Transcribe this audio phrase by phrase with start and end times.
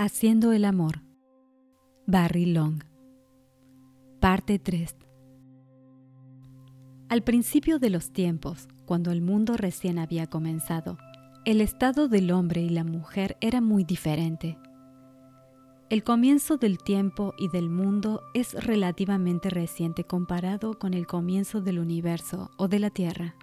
[0.00, 1.02] Haciendo el amor.
[2.06, 2.84] Barry Long.
[4.20, 4.94] Parte 3.
[7.08, 10.98] Al principio de los tiempos, cuando el mundo recién había comenzado,
[11.44, 14.56] el estado del hombre y la mujer era muy diferente.
[15.90, 21.80] El comienzo del tiempo y del mundo es relativamente reciente comparado con el comienzo del
[21.80, 23.34] universo o de la Tierra.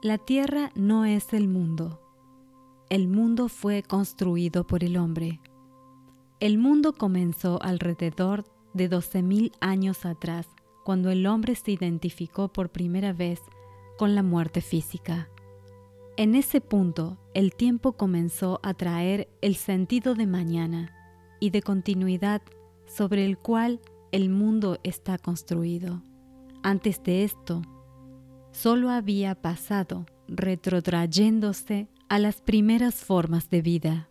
[0.00, 2.07] La Tierra no es el mundo,
[2.90, 5.40] el mundo fue construido por el hombre.
[6.40, 10.46] El mundo comenzó alrededor de 12.000 años atrás,
[10.84, 13.40] cuando el hombre se identificó por primera vez
[13.98, 15.28] con la muerte física.
[16.16, 20.94] En ese punto, el tiempo comenzó a traer el sentido de mañana
[21.40, 22.40] y de continuidad
[22.86, 23.80] sobre el cual
[24.12, 26.02] el mundo está construido.
[26.62, 27.60] Antes de esto,
[28.50, 34.08] solo había pasado retrotrayéndose a las primeras formas de vida.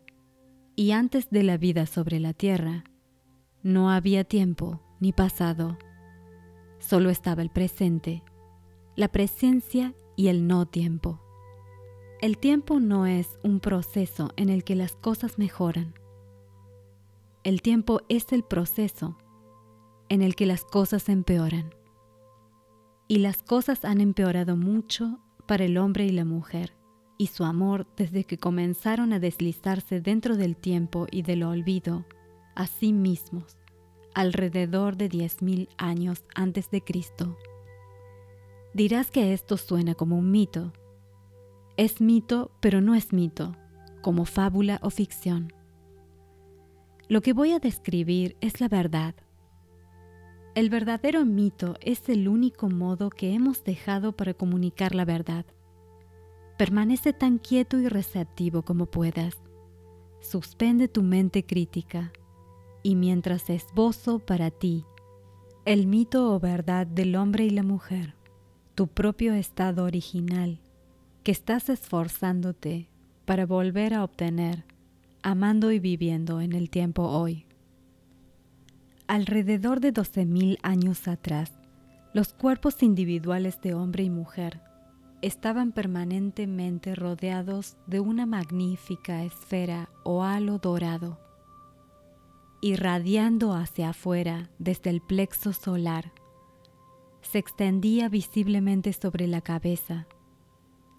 [0.75, 2.83] Y antes de la vida sobre la tierra,
[3.63, 5.79] no había tiempo ni pasado.
[6.77, 8.23] Solo estaba el presente,
[8.95, 11.19] la presencia y el no tiempo.
[12.21, 15.95] El tiempo no es un proceso en el que las cosas mejoran.
[17.43, 19.17] El tiempo es el proceso
[20.09, 21.73] en el que las cosas empeoran.
[23.07, 26.76] Y las cosas han empeorado mucho para el hombre y la mujer
[27.17, 32.05] y su amor desde que comenzaron a deslizarse dentro del tiempo y del olvido
[32.55, 33.57] a sí mismos,
[34.13, 37.37] alrededor de 10.000 años antes de Cristo.
[38.73, 40.73] Dirás que esto suena como un mito.
[41.77, 43.55] Es mito, pero no es mito,
[44.01, 45.53] como fábula o ficción.
[47.07, 49.15] Lo que voy a describir es la verdad.
[50.55, 55.45] El verdadero mito es el único modo que hemos dejado para comunicar la verdad.
[56.57, 59.37] Permanece tan quieto y receptivo como puedas.
[60.21, 62.11] Suspende tu mente crítica
[62.81, 64.83] y mientras esbozo para ti
[65.65, 68.15] el mito o verdad del hombre y la mujer,
[68.73, 70.61] tu propio estado original,
[71.23, 72.89] que estás esforzándote
[73.25, 74.63] para volver a obtener,
[75.21, 77.45] amando y viviendo en el tiempo hoy.
[79.07, 81.51] Alrededor de 12.000 años atrás,
[82.13, 84.61] los cuerpos individuales de hombre y mujer
[85.21, 91.19] estaban permanentemente rodeados de una magnífica esfera o halo dorado,
[92.61, 96.11] irradiando hacia afuera desde el plexo solar.
[97.21, 100.07] Se extendía visiblemente sobre la cabeza,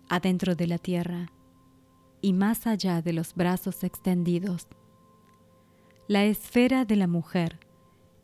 [0.09, 1.31] adentro de la tierra
[2.21, 4.67] y más allá de los brazos extendidos.
[6.09, 7.61] La esfera de la mujer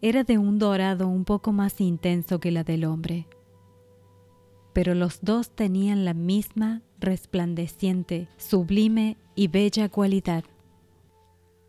[0.02, 3.28] era de un dorado un poco más intenso que la del hombre
[4.74, 10.44] pero los dos tenían la misma resplandeciente, sublime y bella cualidad.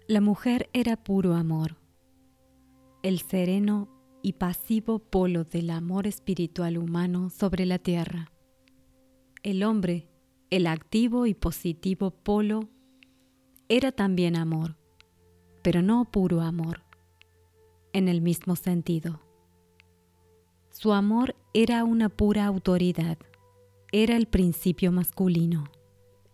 [0.08, 1.78] La mujer era puro amor,
[3.04, 3.88] el sereno
[4.24, 8.32] y pasivo polo del amor espiritual humano sobre la tierra.
[9.44, 10.10] El hombre,
[10.50, 12.70] el activo y positivo polo,
[13.70, 14.78] era también amor,
[15.62, 16.82] pero no puro amor,
[17.94, 19.25] en el mismo sentido.
[20.78, 23.18] Su amor era una pura autoridad,
[23.94, 25.64] era el principio masculino,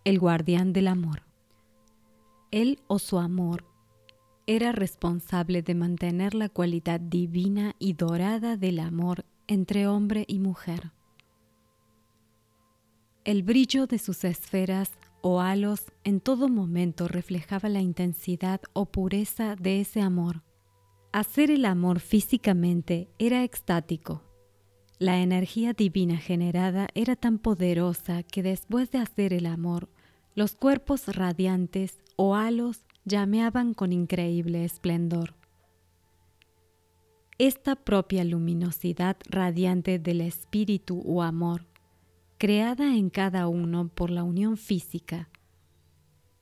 [0.02, 1.22] el guardián del amor.
[2.50, 3.64] Él o su amor
[4.48, 10.90] era responsable de mantener la cualidad divina y dorada del amor entre hombre y mujer.
[13.24, 19.54] El brillo de sus esferas o halos en todo momento reflejaba la intensidad o pureza
[19.54, 20.42] de ese amor.
[21.12, 24.31] Hacer el amor físicamente era extático,
[25.02, 29.88] la energía divina generada era tan poderosa que después de hacer el amor,
[30.36, 35.34] los cuerpos radiantes o halos llameaban con increíble esplendor.
[37.36, 41.66] Esta propia luminosidad radiante del espíritu o amor,
[42.38, 45.30] creada en cada uno por la unión física,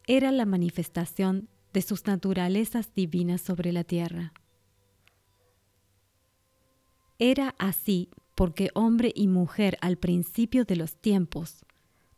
[0.07, 4.35] era la manifestación de sus naturalezas divinas sobre la tierra.
[7.19, 11.65] Era así porque hombre y mujer al principio de los tiempos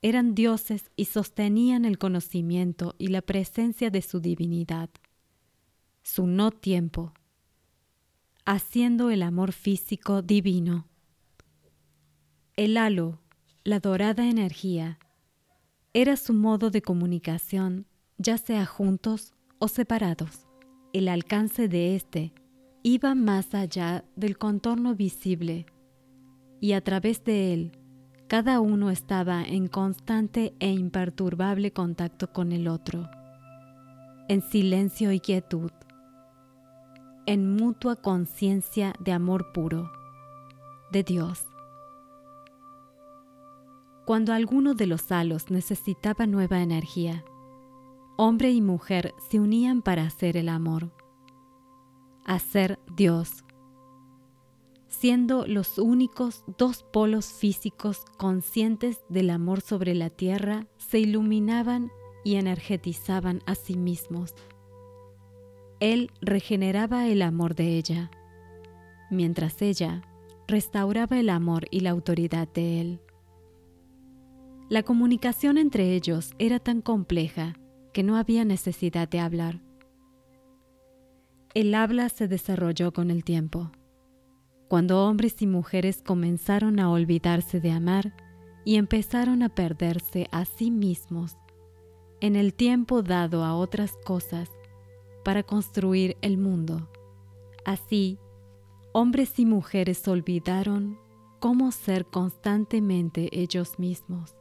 [0.03, 4.91] eran dioses y sostenían el conocimiento y la presencia de su divinidad,
[6.03, 7.15] su no tiempo,
[8.45, 10.89] haciendo el amor físico divino.
[12.57, 13.21] El halo,
[13.63, 14.99] la dorada energía,
[15.95, 17.87] era su modo de comunicación,
[18.19, 20.47] ya sea juntos o separados.
[20.93, 22.33] El alcance de éste
[22.83, 25.67] iba más allá del contorno visible
[26.63, 27.73] y a través de él
[28.29, 33.11] cada uno estaba en constante e imperturbable contacto con el otro.
[34.29, 35.73] en silencio y quietud,
[37.27, 39.91] en mutua conciencia de amor puro,
[40.93, 41.45] de Dios.
[44.07, 47.25] Cuando alguno de los halos necesitaba nueva energía,
[48.17, 50.93] hombre y mujer se unían para hacer el amor,
[52.25, 53.45] hacer Dios
[55.03, 61.91] siendo los únicos dos polos físicos conscientes del amor sobre la tierra, se iluminaban
[62.25, 64.33] y energetizaban a sí mismos.
[65.81, 68.13] Él regeneraba el amor de ella,
[69.11, 70.03] mientras ella
[70.47, 73.01] restauraba el amor y la autoridad de él.
[74.69, 77.55] La comunicación entre ellos era tan compleja
[77.93, 79.63] que no había necesidad de hablar.
[81.55, 83.73] El habla se desarrolló con el tiempo
[84.73, 88.17] cuando hombres y mujeres comenzaron a olvidarse de amar
[88.65, 91.37] y empezaron a perderse a sí mismos
[92.23, 94.49] en el tiempo dado a otras cosas
[95.27, 96.91] para construir el mundo.
[97.67, 98.19] Así,
[98.95, 100.99] hombres y mujeres olvidaron
[101.39, 104.35] cómo ser constantemente ellos mismos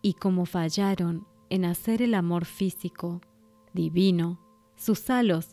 [0.00, 3.20] y cómo fallaron en hacer el amor físico,
[3.74, 4.40] divino,
[4.76, 5.50] sus halos,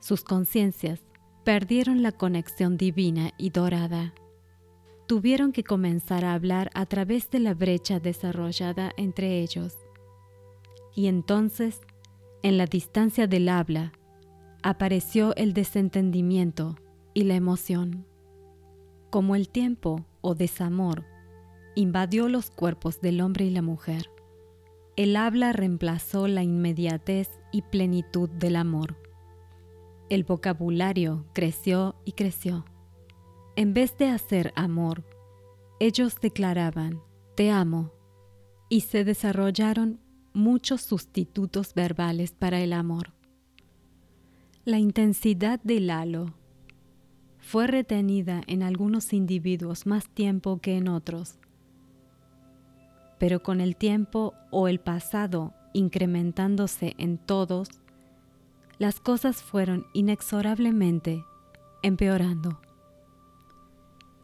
[0.00, 1.05] sus conciencias,
[1.46, 4.14] perdieron la conexión divina y dorada.
[5.06, 9.76] Tuvieron que comenzar a hablar a través de la brecha desarrollada entre ellos.
[10.96, 11.82] Y entonces,
[12.42, 13.92] en la distancia del habla,
[14.64, 16.74] apareció el desentendimiento
[17.14, 18.06] y la emoción.
[19.10, 21.04] Como el tiempo o desamor
[21.76, 24.10] invadió los cuerpos del hombre y la mujer,
[24.96, 29.05] el habla reemplazó la inmediatez y plenitud del amor.
[30.08, 32.64] El vocabulario creció y creció.
[33.56, 35.04] En vez de hacer amor,
[35.80, 37.02] ellos declaraban,
[37.34, 37.92] te amo,
[38.68, 40.00] y se desarrollaron
[40.32, 43.14] muchos sustitutos verbales para el amor.
[44.64, 46.34] La intensidad del halo
[47.38, 51.38] fue retenida en algunos individuos más tiempo que en otros,
[53.18, 57.68] pero con el tiempo o el pasado incrementándose en todos,
[58.78, 61.24] las cosas fueron inexorablemente
[61.82, 62.60] empeorando.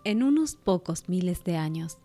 [0.05, 1.99] En unos pocos miles de años,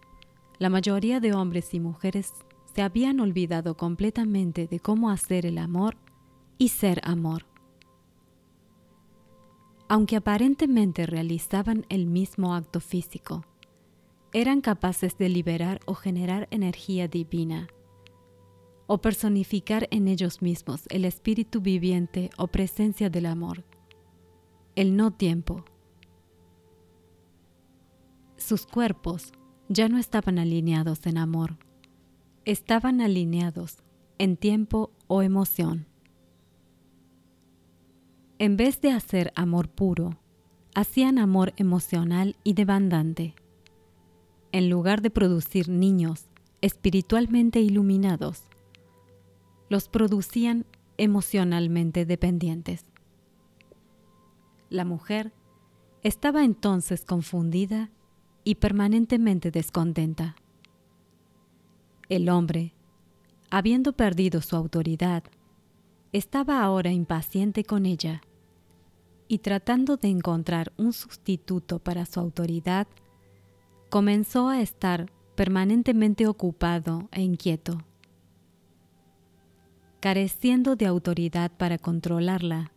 [0.60, 2.34] la mayoría de hombres y mujeres
[2.74, 5.98] se habían olvidado completamente de cómo hacer el amor
[6.58, 7.46] y ser amor.
[9.90, 13.46] Aunque aparentemente realizaban el mismo acto físico,
[14.34, 17.68] eran capaces de liberar o generar energía divina
[18.88, 23.66] o personificar en ellos mismos el espíritu viviente o presencia del amor,
[24.76, 25.66] el no tiempo.
[28.38, 29.34] Sus cuerpos
[29.68, 31.58] ya no estaban alineados en amor,
[32.46, 33.78] estaban alineados
[34.18, 35.86] en tiempo o emoción.
[38.40, 40.18] En vez de hacer amor puro,
[40.76, 43.34] hacían amor emocional y demandante.
[44.52, 46.28] En lugar de producir niños
[46.62, 48.44] espiritualmente iluminados,
[49.70, 50.66] los producían
[50.98, 52.86] emocionalmente dependientes.
[54.70, 55.34] La mujer
[56.04, 57.90] estaba entonces confundida
[58.44, 60.36] y permanentemente descontenta.
[62.10, 62.74] El hombre,
[63.50, 65.24] habiendo perdido su autoridad,
[66.14, 68.22] estaba ahora impaciente con ella
[69.28, 72.88] y tratando de encontrar un sustituto para su autoridad,
[73.90, 77.87] comenzó a estar permanentemente ocupado e inquieto
[80.08, 82.72] careciendo de autoridad para controlarla.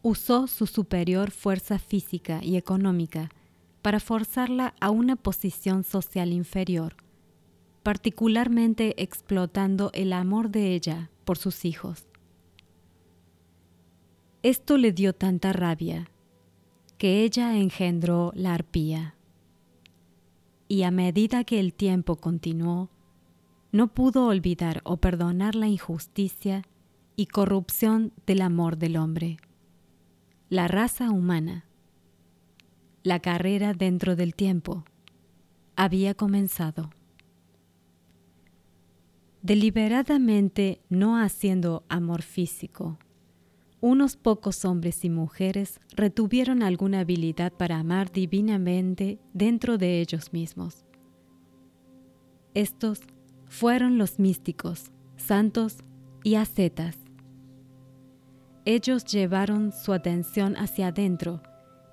[0.00, 3.28] Usó su superior fuerza física y económica
[3.82, 6.96] para forzarla a una posición social inferior,
[7.82, 12.08] particularmente explotando el amor de ella por sus hijos.
[14.42, 16.10] Esto le dio tanta rabia
[16.96, 19.14] que ella engendró la arpía.
[20.68, 22.88] Y a medida que el tiempo continuó,
[23.70, 26.62] no pudo olvidar o perdonar la injusticia
[27.16, 29.38] y corrupción del amor del hombre.
[30.48, 31.66] La raza humana,
[33.02, 34.84] la carrera dentro del tiempo,
[35.76, 36.90] había comenzado.
[39.42, 42.98] Deliberadamente no haciendo amor físico,
[43.80, 50.84] unos pocos hombres y mujeres retuvieron alguna habilidad para amar divinamente dentro de ellos mismos.
[52.54, 53.02] Estos
[53.48, 55.78] fueron los místicos, santos
[56.22, 56.96] y ascetas.
[58.64, 61.42] Ellos llevaron su atención hacia adentro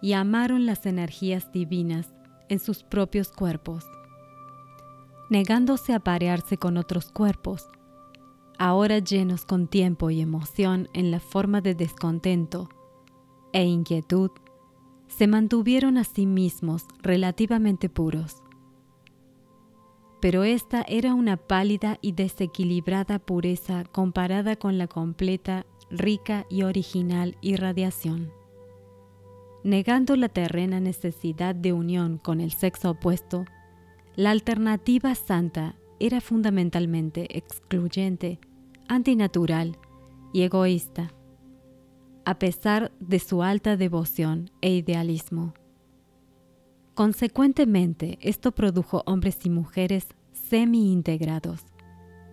[0.02, 2.14] y amaron las energías divinas
[2.50, 3.86] en sus propios cuerpos.
[5.30, 7.70] Negándose a parearse con otros cuerpos,
[8.60, 12.70] ahora llenos con tiempo y emoción en la forma de descontento
[13.54, 14.32] e inquietud,
[15.08, 18.44] se mantuvieron a sí mismos relativamente puros.
[20.26, 27.38] Pero esta era una pálida y desequilibrada pureza comparada con la completa, rica y original
[27.42, 28.32] irradiación.
[29.64, 33.46] Negando la terrena necesidad de unión con el sexo opuesto,
[34.16, 38.40] la alternativa santa era fundamentalmente excluyente,
[38.88, 39.78] antinatural
[40.34, 41.14] y egoísta,
[42.26, 45.54] a pesar de su alta devoción e idealismo.
[46.96, 51.66] Consecuentemente, esto produjo hombres y mujeres semi-integrados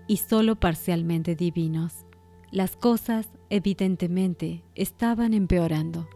[0.07, 2.07] y solo parcialmente divinos.
[2.52, 6.09] Las cosas, evidentemente, estaban empeorando.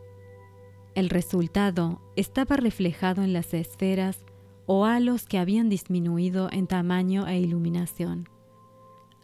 [0.95, 4.25] El resultado estaba reflejado en las esferas
[4.67, 8.29] o halos que habían disminuido en tamaño e iluminación,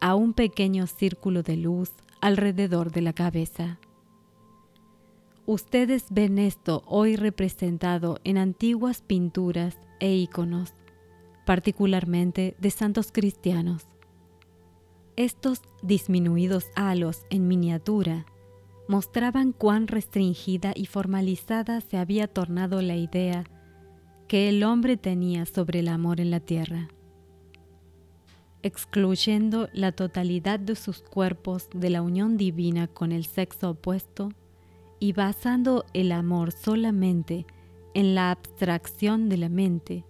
[0.01, 3.79] a un pequeño círculo de luz alrededor de la cabeza.
[5.47, 10.73] Ustedes ven esto hoy representado en antiguas pinturas e iconos,
[11.45, 13.89] particularmente de santos cristianos.
[15.17, 18.25] Estos disminuidos halos en miniatura
[18.87, 23.43] mostraban cuán restringida y formalizada se había tornado la idea
[24.29, 26.89] que el hombre tenía sobre el amor en la tierra,
[28.63, 34.33] excluyendo la totalidad de sus cuerpos de la unión divina con el sexo opuesto
[35.03, 37.45] y basando el amor solamente
[37.93, 40.05] en la abstracción de la mente,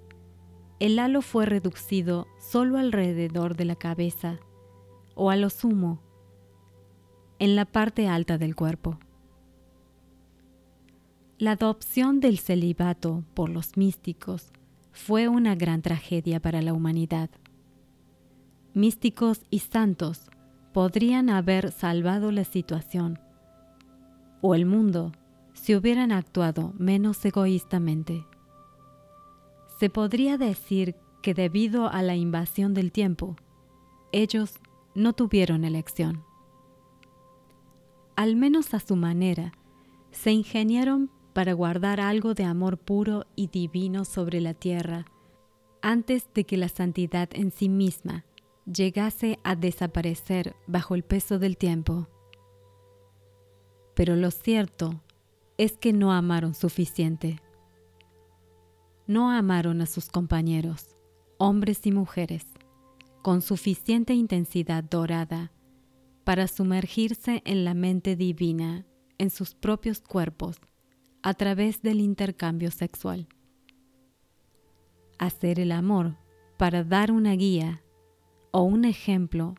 [0.80, 4.38] el halo fue reducido solo alrededor de la cabeza
[5.14, 6.02] o a lo sumo
[7.38, 8.98] en la parte alta del cuerpo.
[11.38, 14.52] La adopción del celibato por los místicos
[14.92, 17.30] fue una gran tragedia para la humanidad.
[18.74, 20.28] Místicos y santos
[20.74, 23.21] podrían haber salvado la situación
[24.42, 25.12] o el mundo
[25.54, 28.26] si hubieran actuado menos egoístamente.
[29.78, 33.36] Se podría decir que debido a la invasión del tiempo,
[34.12, 34.58] ellos
[34.94, 36.24] no tuvieron elección.
[38.16, 39.52] Al menos a su manera,
[40.10, 45.06] se ingeniaron para guardar algo de amor puro y divino sobre la tierra
[45.80, 48.24] antes de que la santidad en sí misma
[48.66, 52.08] llegase a desaparecer bajo el peso del tiempo.
[53.94, 55.02] Pero lo cierto
[55.58, 57.40] es que no amaron suficiente.
[59.06, 60.96] No amaron a sus compañeros,
[61.38, 62.46] hombres y mujeres,
[63.22, 65.52] con suficiente intensidad dorada
[66.24, 68.86] para sumergirse en la mente divina
[69.18, 70.56] en sus propios cuerpos
[71.22, 73.28] a través del intercambio sexual.
[75.18, 76.16] Hacer el amor
[76.56, 77.82] para dar una guía
[78.50, 79.54] o un ejemplo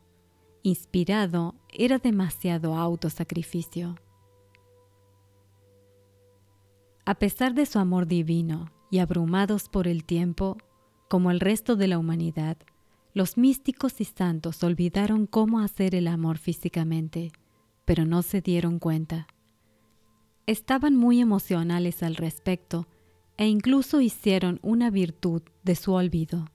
[0.61, 3.95] inspirado era demasiado autosacrificio.
[7.05, 10.57] A pesar de su amor divino y abrumados por el tiempo,
[11.09, 12.57] como el resto de la humanidad,
[13.13, 17.31] los místicos y santos olvidaron cómo hacer el amor físicamente,
[17.83, 19.27] pero no se dieron cuenta.
[20.47, 22.87] Estaban muy emocionales al respecto
[23.37, 26.45] e incluso hicieron una virtud de su olvido.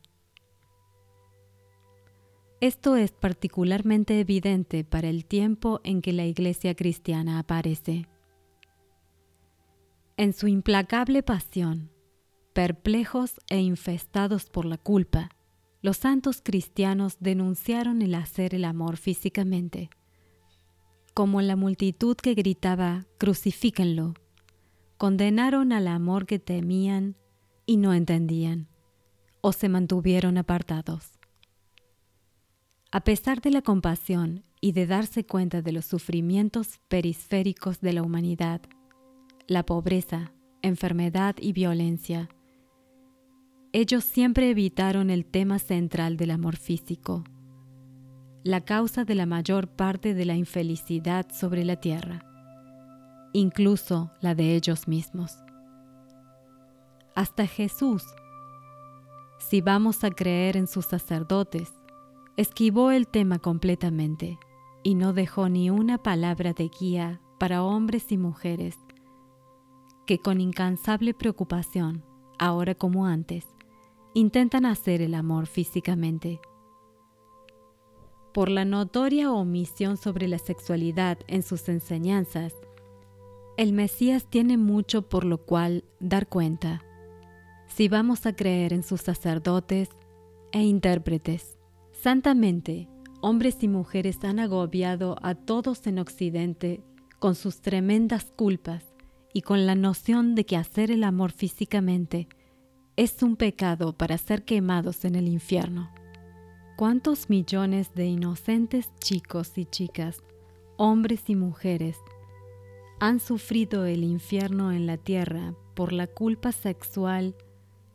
[2.60, 8.08] Esto es particularmente evidente para el tiempo en que la Iglesia cristiana aparece.
[10.18, 11.90] En su implacable pasión,
[12.52, 15.30] perplejos e infestados por la culpa,
[15.80, 19.88] los santos cristianos denunciaron el hacer el amor físicamente
[21.18, 24.14] como la multitud que gritaba, crucifíquenlo.
[24.98, 27.16] Condenaron al amor que temían
[27.66, 28.68] y no entendían,
[29.40, 31.18] o se mantuvieron apartados.
[32.92, 38.04] A pesar de la compasión y de darse cuenta de los sufrimientos periféricos de la
[38.04, 38.60] humanidad,
[39.48, 42.28] la pobreza, enfermedad y violencia,
[43.72, 47.24] ellos siempre evitaron el tema central del amor físico
[48.44, 52.24] la causa de la mayor parte de la infelicidad sobre la tierra,
[53.34, 55.36] incluso la de ellos mismos.
[57.14, 58.04] Hasta Jesús,
[59.38, 61.72] si vamos a creer en sus sacerdotes,
[62.36, 64.38] esquivó el tema completamente
[64.82, 68.78] y no dejó ni una palabra de guía para hombres y mujeres
[70.08, 72.02] que con incansable preocupación,
[72.38, 73.46] ahora como antes,
[74.14, 76.40] intentan hacer el amor físicamente
[78.32, 82.54] por la notoria omisión sobre la sexualidad en sus enseñanzas,
[83.58, 86.82] el Mesías tiene mucho por lo cual dar cuenta,
[87.66, 89.90] si vamos a creer en sus sacerdotes
[90.52, 91.58] e intérpretes.
[91.92, 92.88] Santamente,
[93.20, 96.80] hombres y mujeres han agobiado a todos en Occidente
[97.18, 98.87] con sus tremendas culpas
[99.38, 102.26] y con la noción de que hacer el amor físicamente
[102.96, 105.92] es un pecado para ser quemados en el infierno.
[106.76, 110.24] ¿Cuántos millones de inocentes chicos y chicas,
[110.76, 111.96] hombres y mujeres,
[112.98, 117.36] han sufrido el infierno en la tierra por la culpa sexual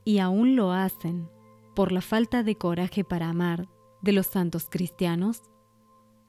[0.06, 1.28] y aún lo hacen
[1.76, 3.68] por la falta de coraje para amar
[4.02, 5.42] de los santos cristianos?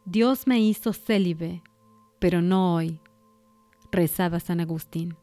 [0.07, 1.63] Dios me hizo célibe,
[2.19, 3.01] pero no hoy,
[3.95, 5.17] rezaba San Agustín.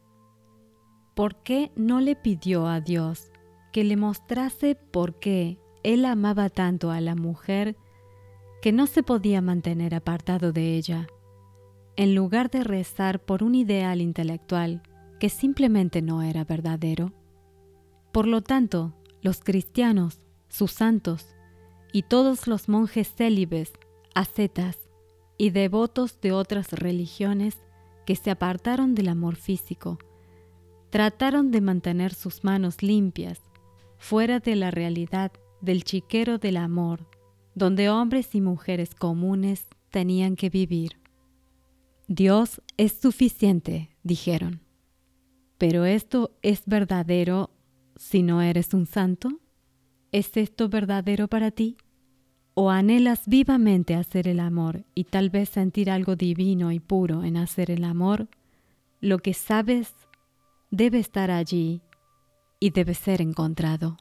[1.13, 3.32] ¿Por qué no le pidió a Dios
[3.72, 7.75] que le mostrase por qué él amaba tanto a la mujer
[8.62, 11.08] que no se podía mantener apartado de ella,
[11.98, 14.82] en lugar de rezar por un ideal intelectual
[15.20, 17.12] que simplemente no era verdadero?
[18.12, 21.36] Por lo tanto, los cristianos, sus santos,
[21.94, 23.74] y todos los monjes célibes,
[24.16, 24.78] ascetas
[25.38, 27.58] y devotos de otras religiones
[28.05, 30.00] que se apartaron del amor físico,
[30.89, 33.41] trataron de mantener sus manos limpias,
[33.98, 35.31] fuera de la realidad
[35.62, 37.08] del chiquero del amor,
[37.55, 41.00] donde hombres y mujeres comunes tenían que vivir.
[42.08, 44.62] Dios es suficiente, dijeron.
[45.58, 47.51] Pero esto es verdadero
[48.01, 49.29] si no eres un santo?
[50.12, 51.77] ¿Es esto verdadero para ti?
[52.53, 57.38] ¿O anhelas vivamente hacer el amor y tal vez sentir algo divino y puro en
[57.38, 58.27] hacer el amor?
[59.00, 59.93] Lo que sabes
[60.70, 61.81] debe estar allí
[62.60, 63.98] y debe ser encontrado.